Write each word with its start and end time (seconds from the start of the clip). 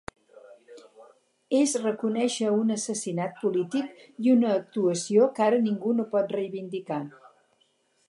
És 1.57 1.75
reconèixer 1.83 2.49
un 2.55 2.77
assassinat 2.77 3.37
polític 3.43 4.03
i 4.29 4.35
una 4.39 4.57
actuació 4.63 5.31
que 5.37 5.47
ara 5.51 5.63
ningú 5.71 5.97
no 6.01 6.11
pot 6.17 6.39
reivindicar. 6.39 7.03